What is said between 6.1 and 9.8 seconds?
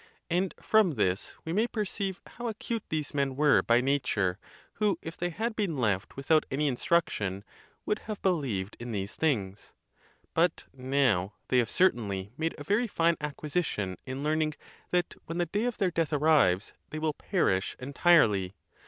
without any instruction, would have believed in these things.